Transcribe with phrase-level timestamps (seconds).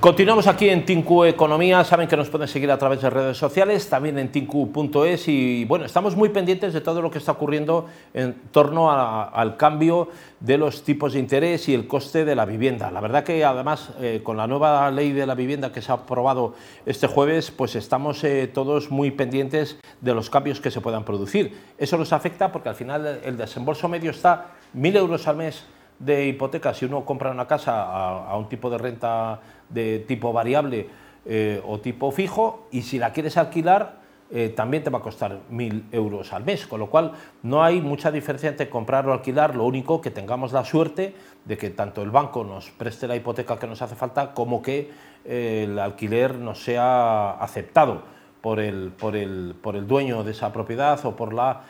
[0.00, 3.88] Continuamos aquí en Tinku Economía, saben que nos pueden seguir a través de redes sociales,
[3.88, 8.32] también en tinku.es y bueno, estamos muy pendientes de todo lo que está ocurriendo en
[8.52, 10.08] torno al cambio
[10.38, 12.92] de los tipos de interés y el coste de la vivienda.
[12.92, 15.96] La verdad que además eh, con la nueva ley de la vivienda que se ha
[15.96, 16.54] aprobado
[16.86, 21.58] este jueves, pues estamos eh, todos muy pendientes de los cambios que se puedan producir.
[21.76, 25.64] Eso nos afecta porque al final el desembolso medio está mil euros al mes
[25.98, 30.88] de hipoteca si uno compra una casa a, un tipo de renta de tipo variable
[31.26, 33.98] eh, o tipo fijo y si la quieres alquilar
[34.30, 37.80] eh, también te va a costar mil euros al mes, con lo cual no hay
[37.80, 41.14] mucha diferencia entre comprar o alquilar, lo único que tengamos la suerte
[41.46, 44.90] de que tanto el banco nos preste la hipoteca que nos hace falta como que
[45.24, 48.02] eh, el alquiler nos sea aceptado
[48.42, 51.62] por el, por el, por el dueño de esa propiedad o por la,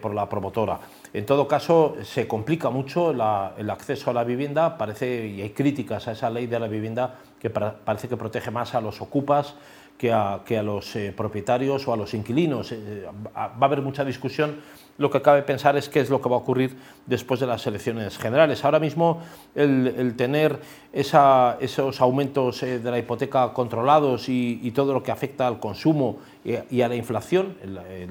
[0.00, 0.78] por la promotora.
[1.12, 6.06] En todo caso, se complica mucho el acceso a la vivienda, parece, y hay críticas
[6.06, 9.54] a esa ley de la vivienda que parece que protege más a los ocupas
[9.98, 12.72] que a, los eh, propietarios o a los inquilinos.
[12.72, 14.56] Eh, va a haber mucha discusión.
[14.96, 17.66] Lo que cabe pensar es qué es lo que va a ocurrir después de las
[17.66, 18.64] elecciones generales.
[18.64, 19.20] Ahora mismo
[19.54, 20.60] el, tener
[20.92, 26.80] esos aumentos eh, de la hipoteca controlados y, todo lo que afecta al consumo y,
[26.80, 27.56] a la inflación,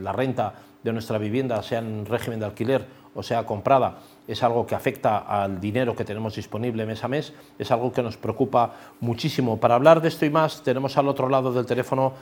[0.01, 4.65] la renta de nuestra vivienda, sea en régimen de alquiler o sea comprada, es algo
[4.65, 8.73] que afecta al dinero que tenemos disponible mes a mes, es algo que nos preocupa
[9.01, 9.57] muchísimo.
[9.57, 12.13] Para hablar de esto y más, tenemos al otro lado del teléfono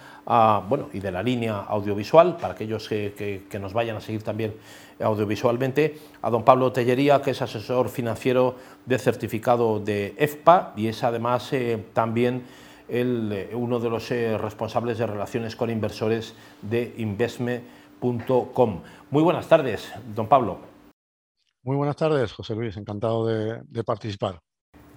[0.67, 4.55] bueno, y de la línea audiovisual, para aquellos que, nos vayan a seguir también
[4.99, 8.55] audiovisualmente, a don Pablo Tellería, que es asesor financiero
[8.85, 12.43] de certificado de EFPA y es además eh, también
[12.87, 17.63] el, eh, uno de los eh, responsables de relaciones con inversores de Investment
[19.11, 20.70] muy buenas tardes, don Pablo.
[21.63, 24.41] Muy buenas tardes, José Luis, encantado de, participar.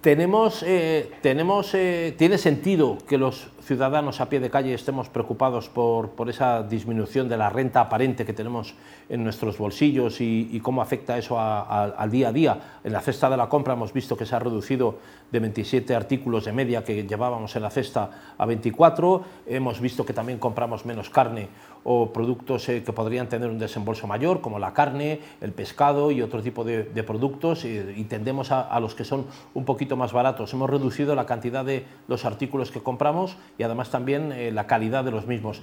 [0.01, 5.69] Tenemos, eh, tenemos, eh, tiene sentido que los ciudadanos a pie de calle estemos preocupados
[5.69, 8.75] por, por esa disminución de la renta aparente que tenemos
[9.09, 12.79] en nuestros bolsillos y, cómo afecta eso al día a día.
[12.83, 14.97] En la cesta de la compra hemos visto que se ha reducido
[15.31, 19.23] de 27 artículos de media que llevábamos en la cesta a 24.
[19.47, 21.47] Hemos visto que también compramos menos carne
[21.87, 26.23] o productos eh, que podrían tener un desembolso mayor, como la carne, el pescado y
[26.23, 30.51] otro tipo de, productos, y tendemos a, los que son un poquito más baratos.
[30.51, 35.03] Hemos reducido la cantidad de los artículos que compramos y además también eh, la calidad
[35.03, 35.61] de los mismos.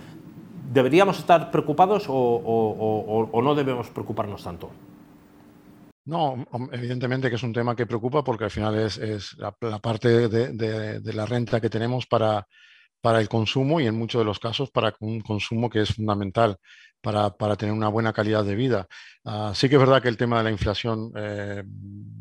[0.72, 4.70] ¿Deberíamos estar preocupados o, no debemos preocuparnos tanto?
[6.04, 11.12] No, evidentemente que es un tema que preocupa porque al final es, la, parte de,
[11.12, 12.46] la renta que tenemos para,
[13.02, 16.58] para el consumo y en muchos de los casos para un consumo que es fundamental
[17.02, 18.86] para, tener una buena calidad de vida.
[19.24, 21.64] Ah, sí que es verdad que el tema de la inflación eh,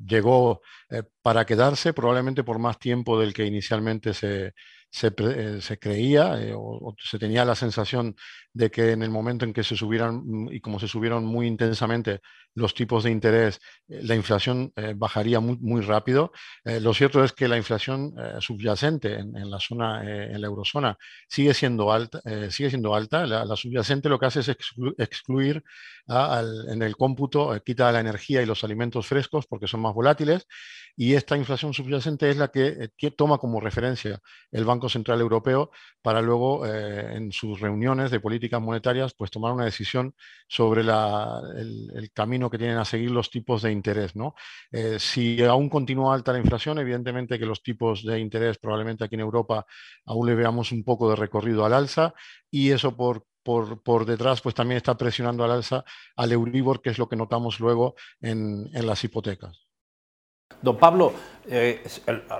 [0.05, 4.53] llegó eh, para quedarse, probablemente por más tiempo del que inicialmente se,
[4.89, 8.15] se, eh, creía o, se tenía la sensación
[8.53, 11.47] de que en el momento en que se subieran, mm, y como se subieron muy
[11.47, 12.21] intensamente
[12.53, 16.31] los tipos de interés, eh, la inflación eh, bajaría muy, rápido.
[16.65, 20.97] Eh, lo cierto es que la inflación subyacente en, la zona, en la eurozona,
[21.27, 22.21] sigue siendo alta.
[22.49, 23.25] sigue siendo alta.
[23.25, 24.49] La, subyacente lo que hace es
[24.97, 25.63] excluir
[26.07, 30.45] en el cómputo, quita la energía y los alimentos frescos porque son más volátiles.
[30.95, 34.19] Y esta inflación subyacente es la que toma como referencia
[34.51, 39.65] el Banco Central Europeo para luego en sus reuniones de políticas monetarias pues tomar una
[39.65, 40.15] decisión
[40.47, 44.15] sobre el camino que tienen a seguir los tipos de interés.
[44.15, 44.33] ¿no?
[44.71, 49.15] Eh, si aún continúa alta la inflación, evidentemente que los tipos de interés probablemente aquí
[49.15, 49.65] en Europa
[50.05, 52.15] aún le veamos un poco de recorrido al alza
[52.49, 55.83] y eso por, por, detrás pues también está presionando al alza
[56.15, 59.70] al Euribor, que es lo que notamos luego en, en las hipotecas.
[60.61, 61.13] Don Pablo,
[61.49, 61.81] eh,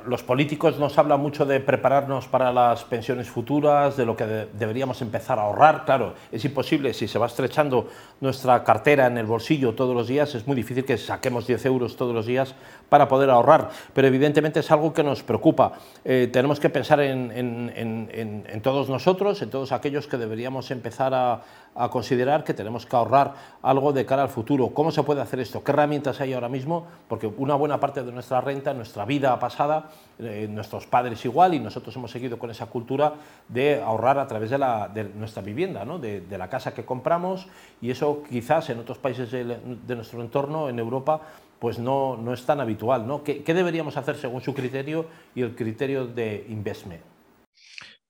[0.06, 5.02] los políticos nos hablan mucho de prepararnos para las pensiones futuras, de lo que deberíamos
[5.02, 5.86] empezar a ahorrar.
[5.86, 7.88] Claro, es imposible, si se va estrechando
[8.20, 11.96] nuestra cartera en el bolsillo todos los días, es muy difícil que saquemos 10 euros
[11.96, 12.54] todos los días
[12.90, 15.74] para poder ahorrar, pero evidentemente es algo que nos preocupa.
[16.06, 21.42] Eh, tenemos que pensar en, en, todos nosotros, en todos aquellos que deberíamos empezar a,
[21.76, 24.70] a considerar que tenemos que ahorrar algo de cara al futuro.
[24.74, 25.64] ¿Cómo se puede hacer esto?
[25.64, 26.88] ¿Qué herramientas hay ahora mismo?
[27.08, 29.90] Porque una buena parte de nuestra renta, nuestra vida pasada,
[30.20, 33.14] eh, nuestros padres igual y nosotros hemos seguido con esa cultura
[33.48, 37.48] de ahorrar a través de, la, de nuestra vivienda, de, la casa que compramos
[37.82, 41.22] y eso quizás en otros países de, nuestro entorno, en Europa,
[41.60, 43.06] pues no, no es tan habitual.
[43.24, 47.11] ¿Qué, ¿Qué deberíamos hacer según su criterio y el criterio de investment?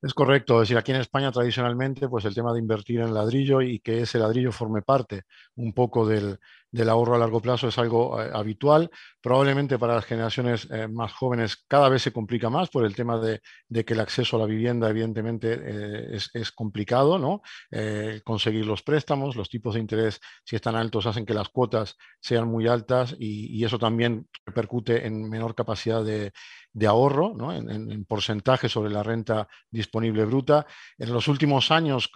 [0.01, 3.61] Es correcto, es decir, aquí en España tradicionalmente, pues el tema de invertir en ladrillo
[3.61, 5.23] y que ese ladrillo forme parte
[5.55, 6.39] un poco del,
[6.71, 8.89] del ahorro a largo plazo es algo eh, habitual.
[9.21, 13.19] Probablemente para las generaciones eh, más jóvenes cada vez se complica más por el tema
[13.19, 13.41] de,
[13.83, 17.41] que el acceso a la vivienda evidentemente eh, es, complicado, ¿no?
[18.23, 22.47] conseguir los préstamos, los tipos de interés si están altos hacen que las cuotas sean
[22.47, 26.31] muy altas y eso también repercute en menor capacidad de,
[26.85, 30.65] ahorro en, porcentaje sobre la renta disponible bruta.
[30.97, 32.11] En los últimos años,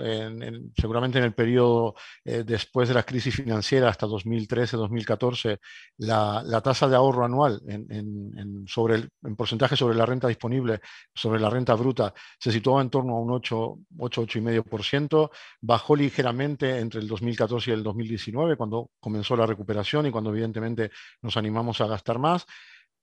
[0.77, 4.07] seguramente en el periodo después de la crisis financiera hasta
[4.47, 5.59] 2013-2014,
[5.97, 10.79] la, tasa de ahorro anual en, sobre el, en porcentaje sobre la renta disponible,
[11.13, 15.29] sobre la renta bruta, se situaba en torno a un 8, 8, 8,5%,
[15.61, 20.91] bajó ligeramente entre el 2014 y el 2019, cuando comenzó la recuperación y cuando evidentemente
[21.21, 22.45] nos animamos a gastar más.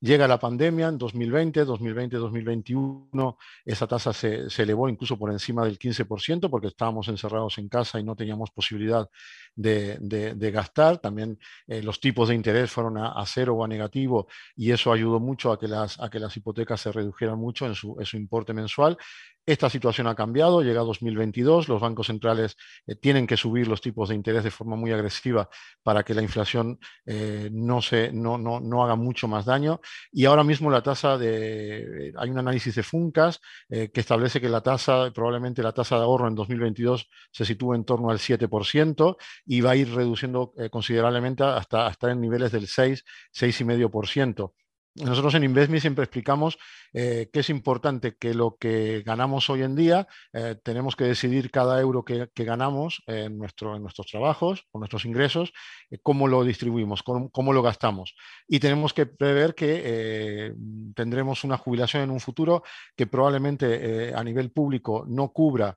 [0.02, 5.78] Llega la pandemia en 2020, 2020, 2021, esa tasa se, elevó incluso por encima del
[5.78, 9.08] 15% porque estábamos encerrados en casa y no teníamos posibilidad
[9.54, 10.98] de, gastar.
[10.98, 11.38] También
[11.68, 14.26] eh, los tipos de interés fueron a, cero o a negativo
[14.56, 15.96] y eso ayudó mucho a que las,
[16.36, 18.98] hipotecas se redujeran mucho en su importe mensual.
[19.44, 22.56] Esta situación ha cambiado, llega 2022, los bancos centrales
[22.86, 25.48] eh, tienen que subir los tipos de interés de forma muy agresiva
[25.82, 29.80] para que la inflación eh, no, se, no, no, no, haga mucho más daño.
[30.12, 34.60] Y ahora mismo la tasa de, hay un análisis de Funcas que establece que la
[34.60, 39.16] tasa, probablemente la tasa de ahorro en 2022 se sitúa en torno al 7%,
[39.46, 44.52] y va a ir reduciendo eh, considerablemente hasta estar en niveles del 6, 6,5%.
[44.94, 46.58] Nosotros en Investme siempre explicamos
[46.92, 51.50] eh, que es importante que lo que ganamos hoy en día, eh, tenemos que decidir
[51.50, 55.54] cada euro que, ganamos en, nuestro, en, nuestros trabajos, con nuestros ingresos,
[55.90, 58.14] eh, cómo lo distribuimos, cómo, lo gastamos.
[58.46, 60.52] Y tenemos que prever que
[60.94, 62.62] tendremos una jubilación en un futuro
[62.94, 65.76] que probablemente a nivel público no cubra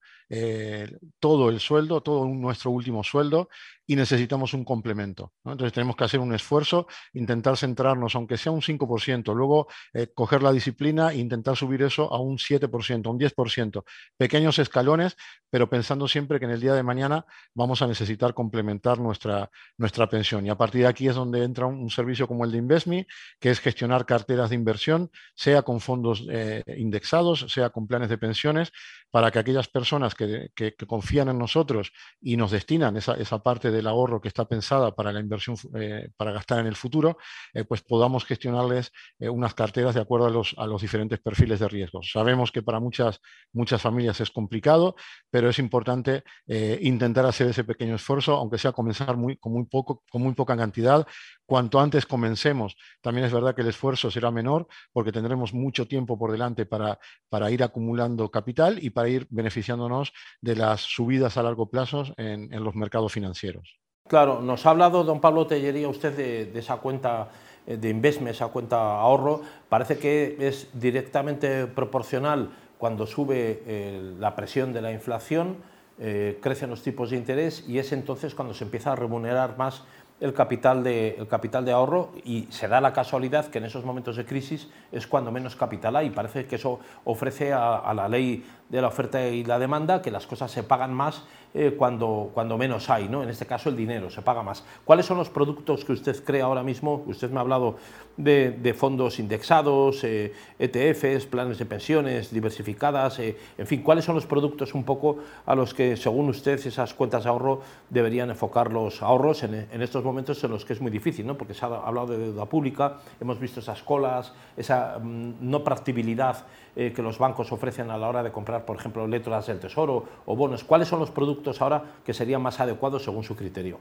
[1.20, 3.50] todo el sueldo, todo nuestro último sueldo,
[3.88, 5.34] y necesitamos un complemento.
[5.44, 9.68] Entonces tenemos que hacer un esfuerzo, intentar centrarnos, aunque sea un 5%, luego
[10.14, 13.84] coger la disciplina e intentar subir eso a un 7%, un 10%.
[14.18, 15.16] Pequeños escalones,
[15.50, 20.10] pero pensando siempre que en el día de mañana vamos a necesitar complementar nuestra, nuestra
[20.10, 20.46] pensión.
[20.46, 23.08] Y a partir de aquí es donde entra un, servicio como el de InvestMe,
[23.40, 28.18] que es gestionar carteras de inversión, sea con fondos eh, indexados, sea con planes de
[28.18, 28.72] pensiones,
[29.12, 30.52] para que aquellas personas que,
[30.88, 35.20] confían en nosotros y nos destinan esa, parte del ahorro que está pensada para la
[35.20, 37.18] inversión, eh, para gastar en el futuro,
[37.54, 41.68] eh, pues podamos gestionarles unas carteras de acuerdo a los, a los diferentes perfiles de
[41.68, 42.12] riesgos.
[42.12, 43.22] Sabemos que para muchas,
[43.54, 44.96] muchas familias es complicado,
[45.30, 49.66] pero es importante eh, intentar hacer ese pequeño esfuerzo, aunque sea comenzar muy, con, muy
[49.66, 51.06] poco, con muy poca cantidad.
[51.46, 56.18] Cuanto antes comencemos, también es verdad que el esfuerzo será menor porque tendremos mucho tiempo
[56.18, 57.00] por delante para,
[57.30, 60.12] para ir acumulando capital y para ir beneficiándonos
[60.42, 63.78] de las subidas a largo plazo en, los mercados financieros.
[64.08, 67.30] Claro, nos ha hablado don Pablo Tellería usted de esa cuenta
[67.68, 74.36] eh, de Investme, esa cuenta ahorro, parece que es directamente proporcional cuando sube eh, la
[74.36, 75.58] presión de la inflación,
[75.98, 79.84] eh, crecen los tipos de interés y es entonces cuando se empieza a remunerar más
[80.20, 83.84] el capital, de, el capital de ahorro y se da la casualidad que en esos
[83.84, 86.10] momentos de crisis es cuando menos capital hay.
[86.10, 90.12] Parece que eso ofrece a, a la ley de la oferta y la demanda que
[90.12, 91.24] las cosas se pagan más
[91.58, 93.24] eh, cuando, cuando menos hay, ¿no?
[93.24, 94.66] en este caso el dinero se paga más.
[94.84, 97.02] ¿Cuáles son los productos que usted cree ahora mismo?
[97.08, 97.78] Usted me ha hablado
[98.18, 104.16] de, fondos indexados, ETFs, eh, e planes de pensiones diversificadas, eh, en fin, ¿cuáles son
[104.16, 108.74] los productos un poco a los que, según usted, esas cuentas de ahorro deberían enfocar
[108.74, 111.38] los ahorros en, estos momentos en los que es muy difícil, ¿no?
[111.38, 116.46] porque se ha hablado de deuda pública, hemos visto esas colas, esa mm, no practibilidad
[116.76, 120.36] que los bancos ofrecen a la hora de comprar, por ejemplo, letras del tesoro o
[120.36, 120.64] bonos.
[120.64, 123.80] ¿Cuáles son los productos ahora que serían más adecuados según su criterio?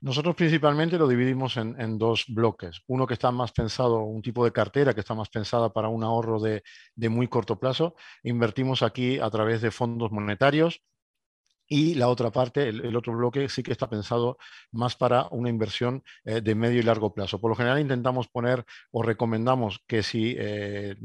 [0.00, 2.82] Nosotros principalmente lo dividimos en, dos bloques.
[2.86, 6.04] Uno que está más pensado, un tipo de cartera que está más pensada para un
[6.04, 6.62] ahorro de,
[6.94, 7.96] de muy corto plazo.
[8.22, 10.82] Invertimos aquí a través de fondos monetarios,
[11.68, 14.38] y la otra parte, el, otro bloque, sí que está pensado
[14.72, 17.40] más para una inversión eh, de medio y largo plazo.
[17.40, 20.96] Por lo general intentamos poner o recomendamos que si eh,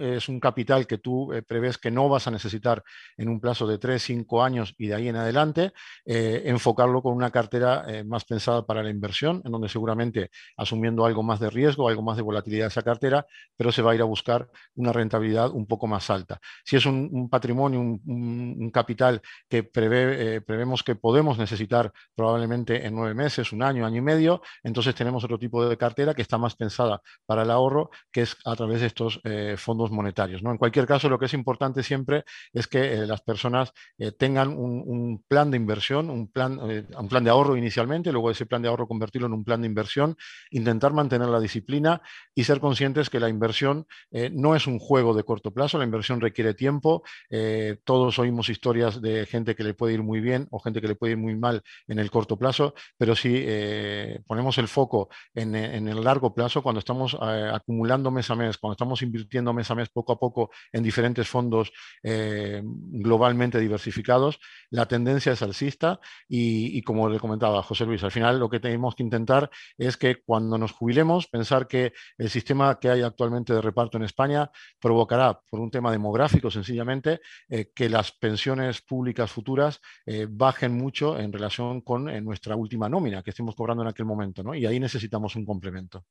[0.00, 2.84] es un capital que tú eh, prevés que no vas a necesitar
[3.16, 5.72] en un plazo de 3, 5 años y de ahí en adelante,
[6.04, 11.40] enfocarlo con una cartera más pensada para la inversión, en donde seguramente asumiendo algo más
[11.40, 13.26] de riesgo, algo más de volatilidad esa cartera,
[13.56, 16.40] pero se va a ir a buscar una rentabilidad un poco más alta.
[16.64, 23.14] Si es un, patrimonio, un, capital que prevé, prevemos que podemos necesitar probablemente en nueve
[23.14, 26.56] meses, un año, año y medio, entonces tenemos otro tipo de cartera que está más
[26.56, 29.20] pensada para el ahorro, que es a través de estos
[29.56, 30.42] fondos monetarios.
[30.42, 30.50] ¿no?
[30.50, 33.72] En cualquier caso, lo que es importante siempre es que las personas
[34.18, 38.62] tengan un, plan de inversión, un plan, un plan de ahorro inicialmente, luego ese plan
[38.62, 40.16] de ahorro convertirlo en un plan de inversión,
[40.50, 42.02] intentar mantener la disciplina
[42.34, 45.84] y ser conscientes que la inversión eh, no es un juego de corto plazo, la
[45.84, 47.02] inversión requiere tiempo.
[47.30, 50.88] Eh, todos oímos historias de gente que le puede ir muy bien o gente que
[50.88, 55.08] le puede ir muy mal en el corto plazo, pero si eh, ponemos el foco
[55.34, 59.74] en, el largo plazo, cuando estamos acumulando mes a mes, cuando estamos invirtiendo mes a
[59.74, 64.38] mes poco a poco en diferentes fondos globalmente diversificados,
[64.70, 68.60] la tendencia es alcista y, y como le comentaba José Luis, al final lo que
[68.60, 73.52] tenemos que intentar es que cuando nos jubilemos, pensar que el sistema que hay actualmente
[73.52, 79.30] de reparto en España provocará, por un tema demográfico sencillamente, eh, que las pensiones públicas
[79.30, 79.65] futuras
[80.06, 84.06] eh, bajen mucho en relación con eh, nuestra última nómina que estemos cobrando en aquel
[84.06, 84.54] momento, ¿no?
[84.54, 86.04] Y ahí necesitamos un complemento.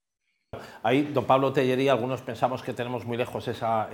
[0.84, 3.90] Ahí, don Pablo Tellería, algunos pensamos que tenemos muy lejos esa,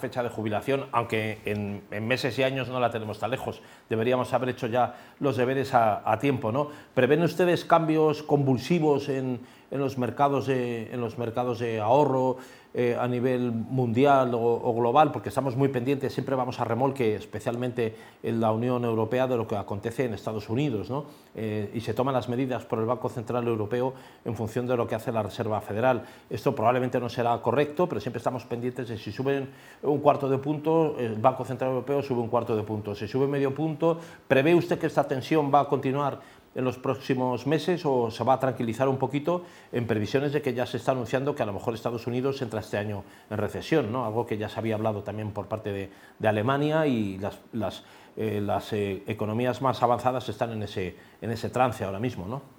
[0.00, 3.60] fecha de jubilación, aunque en, meses y años no la tenemos tan lejos.
[3.88, 6.52] Deberíamos haber hecho ya los deberes a, tiempo.
[6.52, 6.70] ¿no?
[6.94, 9.40] ¿Prevén ustedes cambios convulsivos en,
[9.70, 12.36] en los mercados de, en los mercados de ahorro
[12.78, 17.96] eh, a nivel mundial o, global, porque estamos muy pendientes, siempre vamos a remolque, especialmente
[18.22, 21.06] en la Unión Europea, de lo que acontece en Estados Unidos, ¿no?
[21.34, 23.94] Eh, y se toman las medidas por el Banco Central Europeo
[24.26, 26.04] en función de lo que hace la Reserva Federal.
[26.28, 29.48] Esto probablemente no será correcto, pero siempre estamos pendientes de si suben
[29.82, 32.94] un cuarto de punto, el Banco Central Europeo sube un cuarto de punto.
[32.94, 36.20] Si sube medio punto, ¿prevé usted que esta tensión va a continuar
[36.56, 40.54] en los próximos meses o se va a tranquilizar un poquito en previsiones de que
[40.54, 43.92] ya se está anunciando que a lo mejor Estados Unidos entra este año en recesión,
[43.92, 44.06] ¿no?
[44.06, 47.84] algo que ya se había hablado también por parte de, Alemania y las, las,
[48.16, 48.40] eh,
[48.72, 52.26] eh, economías más avanzadas están en ese, en ese trance ahora mismo.
[52.26, 52.55] ¿no?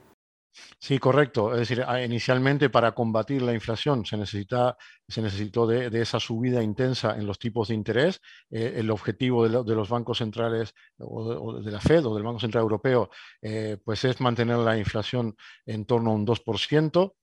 [0.79, 1.53] Sí, correcto.
[1.53, 7.15] Es decir, inicialmente para combatir la inflación se, necesita, se necesitó de, esa subida intensa
[7.17, 8.21] en los tipos de interés.
[8.49, 12.63] Eh, el objetivo de, los bancos centrales o de, la Fed o del Banco Central
[12.63, 13.09] Europeo
[13.41, 15.35] eh, pues es mantener la inflación
[15.65, 17.13] en torno a un 2%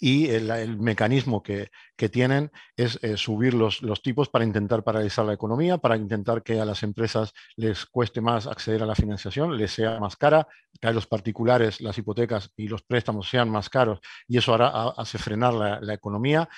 [0.00, 1.70] y el, mecanismo que,
[2.10, 6.58] tienen es eh, subir los, los, tipos para intentar paralizar la economía, para intentar que
[6.58, 10.48] a las empresas les cueste más acceder a la financiación, les sea más cara,
[10.80, 14.88] que a los particulares las hipotecas y los préstamos sean más caros y eso hará,
[14.96, 16.48] hace frenar la, la economía.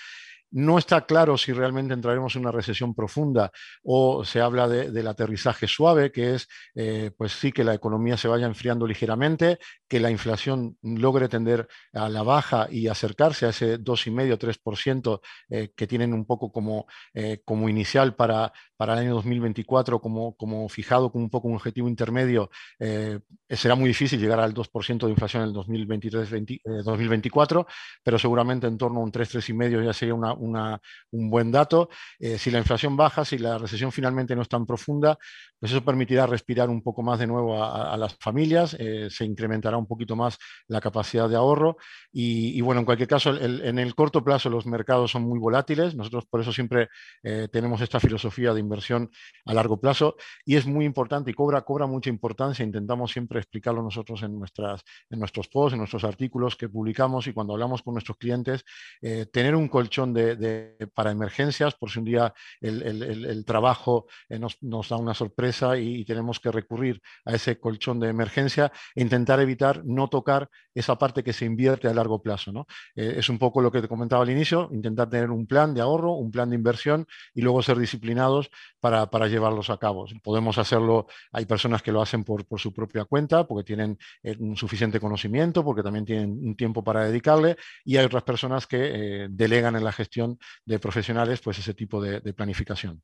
[0.53, 3.51] No está claro si realmente entraremos en una recesión profunda
[3.83, 8.29] o se habla del aterrizaje suave, que es, eh, pues sí, que la economía se
[8.29, 13.79] vaya enfriando ligeramente, que la inflación logre tender a la baja y acercarse a ese
[13.79, 20.01] 2,5-3% eh, que tienen un poco como, eh, como inicial para, para el año 2024,
[20.01, 22.51] como, como fijado como un poco un objetivo intermedio.
[23.49, 27.65] será muy difícil llegar al 2% de inflación en el 2023-2024,
[28.03, 30.81] pero seguramente en torno a un 3-3,5 ya sería una
[31.13, 31.89] un buen dato.
[32.19, 35.19] Eh, si la inflación baja, si la recesión finalmente no es tan profunda,
[35.59, 39.77] pues eso permitirá respirar un poco más de nuevo a, las familias, eh, se incrementará
[39.77, 41.77] un poquito más la capacidad de ahorro
[42.11, 46.27] y, bueno, en cualquier caso, en el corto plazo los mercados son muy volátiles, nosotros
[46.27, 46.89] por eso siempre
[47.23, 48.72] eh, tenemos esta filosofía de inversión
[49.45, 53.83] a largo plazo y es muy importante y cobra, cobra mucha importancia, intentamos siempre explicarlo
[53.83, 57.95] nosotros en, nuestras, en nuestros posts, en nuestros artículos que publicamos y cuando hablamos con
[57.95, 58.65] nuestros clientes,
[59.33, 64.97] tener un colchón de, para emergencias, por si un día el, trabajo eh, nos, da
[64.97, 70.09] una sorpresa y, tenemos que recurrir a ese colchón de emergencia e intentar evitar no
[70.09, 72.53] tocar esa parte que se invierte a largo plazo.
[72.53, 72.67] ¿no?
[72.97, 75.81] Eh, es un poco lo que te comentaba al inicio, intentar tener un plan de
[75.81, 78.51] ahorro, un plan de inversión y luego ser disciplinados
[78.81, 80.07] para, llevarlos a cabo.
[80.23, 85.01] Podemos hacerlo, hay personas que lo hacen por, su propia cuenta, porque tienen eh, suficiente
[85.01, 89.85] conocimiento, porque también tienen un tiempo para dedicarle, y hay otras personas que delegan en
[89.85, 93.03] la gestión de profesionales pues ese tipo de, planificación.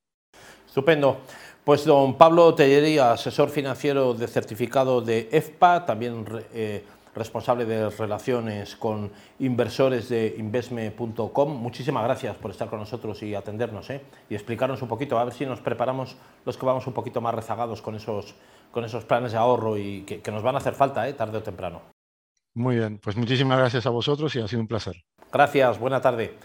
[0.67, 1.21] Estupendo.
[1.65, 6.25] Pues don Pablo Tellería, asesor financiero de certificado de EFPA, también
[6.55, 6.83] eh,
[7.15, 11.57] responsable de relaciones con inversores de investme.com.
[11.57, 14.03] Muchísimas gracias por estar con nosotros y atendernos ¿eh?
[14.29, 17.35] y explicarnos un poquito, a ver si nos preparamos los que vamos un poquito más
[17.35, 18.35] rezagados con esos,
[18.71, 21.15] con esos planes de ahorro y que, nos van a hacer falta ¿eh?
[21.15, 21.83] tarde o temprano.
[22.55, 24.97] Muy bien, pues muchísimas gracias a vosotros y ha sido un placer.
[25.33, 26.37] Gracias, buena tarde.